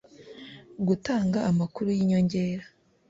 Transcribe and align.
gutanga 0.87 1.39
amakuru 1.49 1.87
y 1.97 1.99
inyongera 2.03 2.65